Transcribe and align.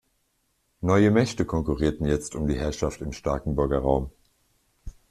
Neue 0.81 1.11
Mächte 1.11 1.45
konkurrierten 1.45 2.07
jetzt 2.07 2.33
um 2.33 2.47
die 2.47 2.57
Herrschaft 2.57 3.01
im 3.01 3.13
Starkenburger 3.13 3.81
Raum. 3.81 4.09